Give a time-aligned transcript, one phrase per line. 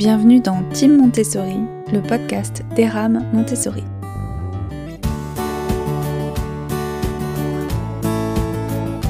[0.00, 1.58] Bienvenue dans Team Montessori,
[1.92, 3.84] le podcast d'Eram Montessori.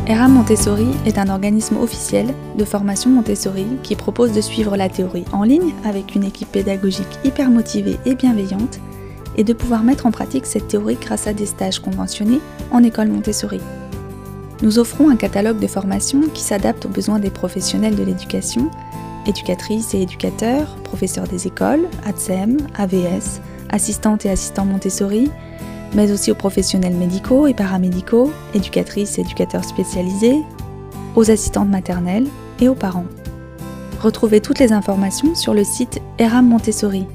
[0.09, 5.25] Eram Montessori est un organisme officiel de formation Montessori qui propose de suivre la théorie
[5.33, 8.81] en ligne avec une équipe pédagogique hyper motivée et bienveillante
[9.37, 12.41] et de pouvoir mettre en pratique cette théorie grâce à des stages conventionnés
[12.73, 13.61] en école Montessori.
[14.61, 18.73] Nous offrons un catalogue de formations qui s'adapte aux besoins des professionnels de l'éducation,
[19.27, 25.31] éducatrices et éducateurs, professeurs des écoles, ATSEM, AVS, assistantes et assistants Montessori,
[25.95, 30.41] mais aussi aux professionnels médicaux et paramédicaux, éducatrices et éducateurs spécialisés,
[31.17, 32.29] aux assistantes maternelles
[32.61, 33.07] et aux parents.
[34.01, 37.07] Retrouvez toutes les informations sur le site Eram Montessori.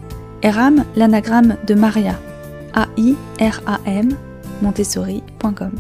[0.42, 2.20] Eram, l'anagramme de Maria.
[2.74, 4.10] A-I-R-A-M,
[4.62, 5.72] montessori.com.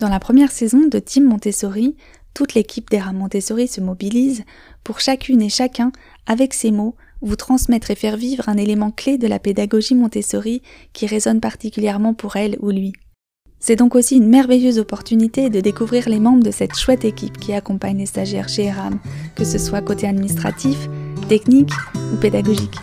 [0.00, 1.96] Dans la première saison de Team Montessori,
[2.34, 4.42] toute l'équipe d'Eram Montessori se mobilise
[4.82, 5.92] pour chacune et chacun,
[6.26, 10.60] avec ses mots, vous transmettre et faire vivre un élément clé de la pédagogie Montessori
[10.92, 12.92] qui résonne particulièrement pour elle ou lui.
[13.60, 17.54] C'est donc aussi une merveilleuse opportunité de découvrir les membres de cette chouette équipe qui
[17.54, 18.98] accompagne les stagiaires chez ERAM,
[19.36, 20.88] que ce soit côté administratif,
[21.28, 21.72] technique
[22.12, 22.76] ou pédagogique.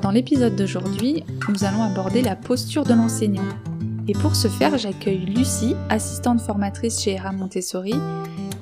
[0.00, 3.44] Dans l'épisode d'aujourd'hui, nous allons aborder la posture de l'enseignant.
[4.08, 7.94] Et pour ce faire, j'accueille Lucie, assistante formatrice chez ERAM Montessori,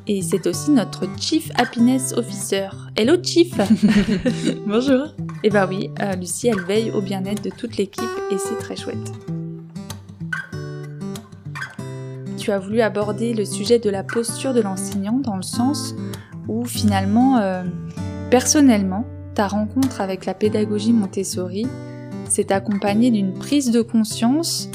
[0.07, 2.69] et c'est aussi notre Chief Happiness Officer.
[2.97, 3.53] Hello Chief
[4.67, 5.09] Bonjour
[5.43, 8.75] Et bah oui, euh, Lucie, elle veille au bien-être de toute l'équipe et c'est très
[8.75, 9.13] chouette.
[12.39, 15.95] Tu as voulu aborder le sujet de la posture de l'enseignant dans le sens
[16.49, 17.65] où finalement, euh,
[18.31, 21.67] personnellement, ta rencontre avec la pédagogie Montessori
[22.31, 24.71] s'est accompagnée d'une prise de conscience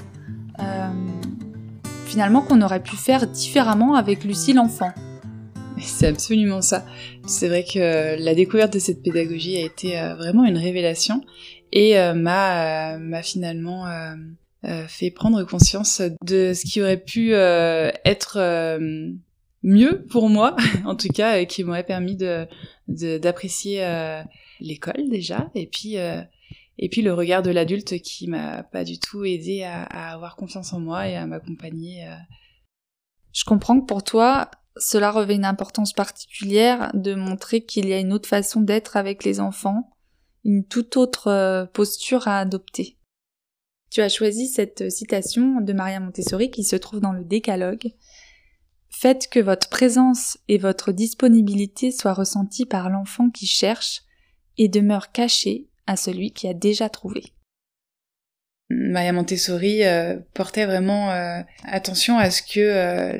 [2.19, 4.91] finalement qu'on aurait pu faire différemment avec Lucie l'enfant.
[5.79, 6.85] C'est absolument ça.
[7.25, 11.23] C'est vrai que la découverte de cette pédagogie a été euh, vraiment une révélation
[11.71, 18.37] et euh, m'a finalement euh, fait prendre conscience de ce qui aurait pu être
[19.63, 22.17] mieux pour moi, en tout cas, qui m'aurait permis
[22.89, 23.81] d'apprécier
[24.59, 25.95] l'école déjà, et puis
[26.79, 30.35] et puis le regard de l'adulte qui m'a pas du tout aidé à, à, avoir
[30.35, 32.07] confiance en moi et à m'accompagner.
[33.33, 37.99] Je comprends que pour toi, cela revêt une importance particulière de montrer qu'il y a
[37.99, 39.91] une autre façon d'être avec les enfants,
[40.45, 42.97] une toute autre euh, posture à adopter.
[43.91, 47.93] Tu as choisi cette citation de Maria Montessori qui se trouve dans le décalogue.
[48.89, 54.03] Faites que votre présence et votre disponibilité soient ressenties par l'enfant qui cherche
[54.57, 57.23] et demeure caché à celui qui a déjà trouvé.
[58.69, 63.17] Maria Montessori euh, portait vraiment euh, attention à ce que euh,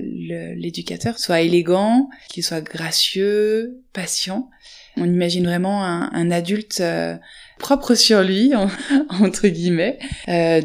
[0.55, 4.51] l'éducateur soit élégant, qu'il soit gracieux, patient.
[4.97, 6.83] On imagine vraiment un, adulte
[7.57, 8.51] propre sur lui,
[9.09, 9.97] entre guillemets,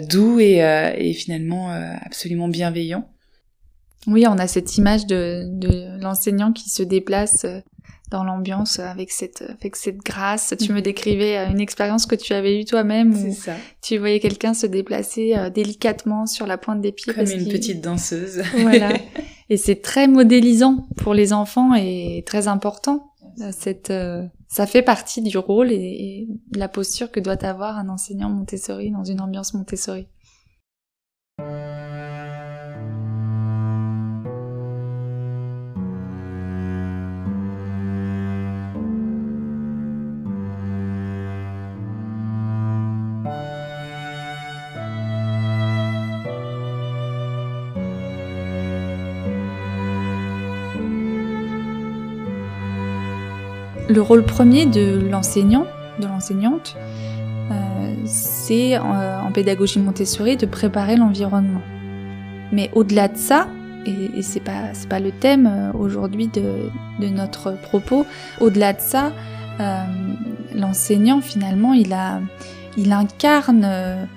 [0.09, 0.59] doux et,
[0.98, 1.71] et finalement
[2.04, 3.09] absolument bienveillant.
[4.09, 7.47] Oui, on a cette image de, de l'enseignant qui se déplace
[8.14, 10.54] dans l'ambiance avec cette avec cette grâce.
[10.58, 13.54] Tu me décrivais euh, une expérience que tu avais eue toi-même où ça.
[13.82, 17.80] tu voyais quelqu'un se déplacer euh, délicatement sur la pointe des pieds comme une petite
[17.80, 18.42] danseuse.
[18.58, 18.92] Voilà.
[19.50, 23.12] Et c'est très modélisant pour les enfants et très important.
[23.50, 23.92] Cette
[24.48, 28.91] ça fait partie du rôle et de la posture que doit avoir un enseignant Montessori
[28.91, 30.06] dans une ambiance Montessori.
[53.89, 55.67] Le rôle premier de l'enseignant,
[56.00, 56.75] de l'enseignante,
[57.50, 58.81] euh, c'est euh,
[59.21, 61.60] en, pédagogie Montessori de préparer l'environnement.
[62.51, 63.48] Mais au-delà de ça,
[63.84, 68.07] et, c'est pas c'est pas le thème euh, aujourd'hui de, de, notre propos,
[68.41, 69.13] au-delà de ça,
[70.54, 72.21] l'enseignant finalement il a
[72.77, 74.09] il incarne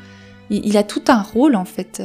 [0.50, 2.02] il, a tout un rôle en fait.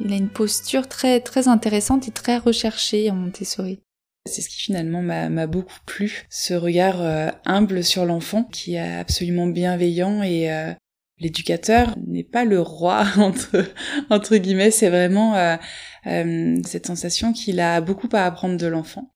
[0.00, 3.80] il a une posture très très intéressante et très recherchée en Montessori.
[4.28, 8.96] C'est ce qui finalement m'a beaucoup plu, ce regard euh, humble sur l'enfant qui est
[8.98, 10.72] absolument bienveillant et euh,
[11.18, 13.04] l'éducateur n'est pas le roi
[14.10, 19.12] entre guillemets, c'est vraiment euh, cette sensation qu'il a beaucoup à apprendre de l'enfant.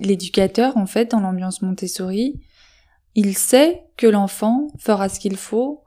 [0.00, 2.40] L'éducateur en fait dans l'ambiance Montessori,
[3.14, 5.82] il sait que l'enfant fera ce qu'il faut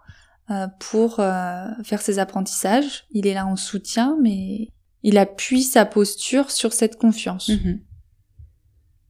[0.79, 4.69] pour faire ses apprentissages, il est là en soutien mais
[5.03, 7.49] il appuie sa posture sur cette confiance.
[7.49, 7.79] Mhm.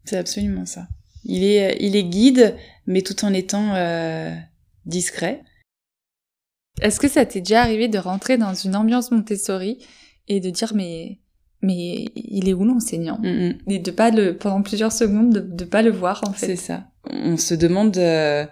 [0.06, 0.88] C'est absolument ça.
[1.26, 2.56] Il est, il est guide,
[2.88, 4.34] mais tout en étant euh,
[4.86, 5.44] discret.
[6.82, 9.86] Est-ce que ça t'est déjà arrivé de rentrer dans une ambiance Montessori
[10.28, 11.20] et de dire mais
[11.62, 13.20] mais il est où l'enseignant?
[13.22, 13.58] Mhm.
[13.68, 16.46] et de pas le pendant plusieurs secondes de, de pas le voir en fait.
[16.46, 16.88] C'est ça.
[17.10, 18.46] On se demande euh,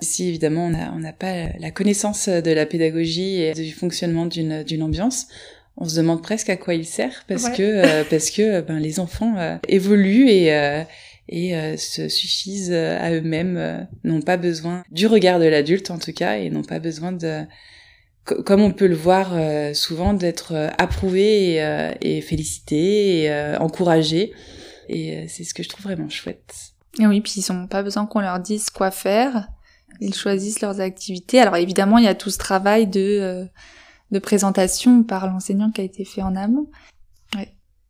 [0.00, 4.62] si évidemment on n'a on pas la connaissance de la pédagogie et du fonctionnement d'une
[4.62, 5.26] d'une ambiance.
[5.80, 7.56] On se demande presque à quoi il sert parce Ouais.
[7.56, 10.82] que euh, parce que ben, les enfants euh, évoluent et euh,
[11.28, 15.90] et euh, se suffisent euh, à eux-mêmes, euh, n'ont pas besoin du regard de l'adulte
[15.90, 17.42] en tout cas et n'ont pas besoin de
[18.24, 23.22] co- comme on peut le voir euh, souvent d'être euh, approuvé et, euh, et félicité
[23.22, 24.32] et euh, encouragé
[24.88, 26.52] et euh, c'est ce que je trouve vraiment chouette.
[26.98, 29.46] Et oui, puis ils n'ont pas besoin qu'on leur dise quoi faire.
[30.00, 31.38] Ils choisissent leurs activités.
[31.40, 33.44] Alors évidemment, il y a tout ce travail de, euh,
[34.10, 36.68] de présentation par l'enseignant qui a été fait en amont.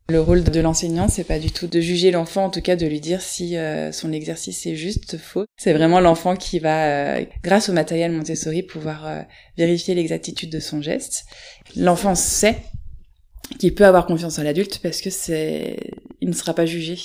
[0.09, 2.85] Le rôle de l'enseignant, c'est pas du tout de juger l'enfant, en tout cas de
[2.85, 5.45] lui dire si euh, son exercice est juste, faux.
[5.55, 9.21] C'est vraiment l'enfant qui va, euh, grâce au matériel Montessori, pouvoir euh,
[9.57, 11.23] vérifier l'exactitude de son geste.
[11.77, 12.57] L'enfant sait
[13.57, 15.77] qu'il peut avoir confiance en l'adulte parce que c'est,
[16.19, 16.97] il ne sera pas jugé.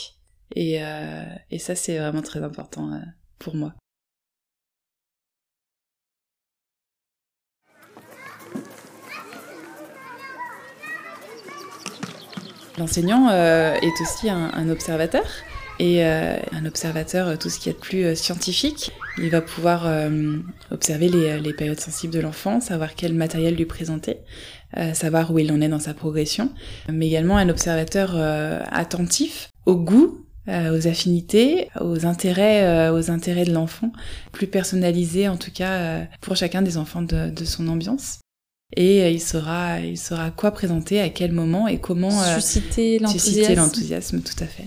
[0.54, 2.98] Et, euh, et ça, c'est vraiment très important euh,
[3.38, 3.74] pour moi.
[12.78, 15.25] L'enseignant euh, est aussi un, un observateur
[15.78, 18.93] et euh, un observateur euh, tout ce qui est plus euh, scientifique.
[19.19, 20.37] Il va pouvoir euh,
[20.70, 24.19] observer les, les périodes sensibles de l'enfant, savoir quel matériel lui présenter,
[24.76, 26.50] euh, savoir où il en est dans sa progression,
[26.90, 28.14] mais également un observateur
[28.70, 33.90] attentif au goût, aux affinités, aux intérêts, aux intérêts de l'enfant,
[34.32, 38.20] plus personnalisé en tout cas pour chacun des enfants de, de son ambiance.
[38.74, 42.98] Et euh, il saura, il saura quoi présenter, à quel moment et comment euh, Susciter
[42.98, 44.22] l'enthousiasme.
[44.22, 44.66] tout à fait.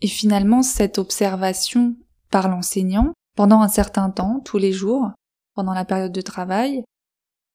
[0.00, 1.96] Et finalement, cette observation
[2.30, 5.10] par l'enseignant, pendant un certain temps, tous les jours,
[5.54, 6.82] pendant la période de travail,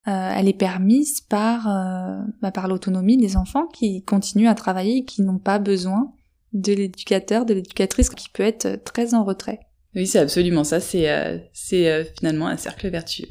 [0.07, 4.97] euh, elle est permise par, euh, bah, par l'autonomie des enfants qui continuent à travailler
[4.97, 6.11] et qui n'ont pas besoin
[6.53, 9.59] de l'éducateur, de l'éducatrice qui peut être très en retrait.
[9.93, 10.79] Oui, c'est absolument ça.
[10.79, 13.27] C'est c'est euh, finalement un cercle vertueux.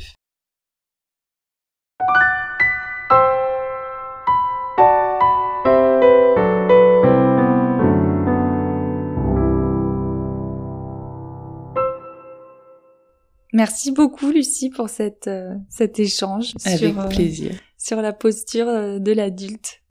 [13.53, 17.53] Merci beaucoup Lucie pour cette, euh, cet échange Avec sur, euh, plaisir.
[17.77, 19.83] sur la posture euh, de l'adulte.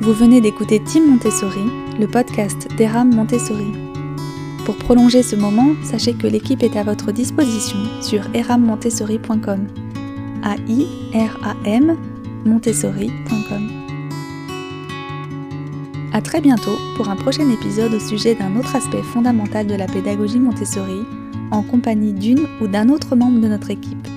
[0.00, 1.64] Vous venez d'écouter Team Montessori,
[1.98, 3.72] le podcast d'Eram Montessori.
[4.64, 9.66] Pour prolonger ce moment, sachez que l'équipe est à votre disposition sur erammontessori.com.
[10.42, 11.96] A I R A M
[12.46, 13.79] montessori.com.
[16.12, 19.86] À très bientôt pour un prochain épisode au sujet d'un autre aspect fondamental de la
[19.86, 21.02] pédagogie Montessori,
[21.52, 24.09] en compagnie d'une ou d'un autre membre de notre équipe.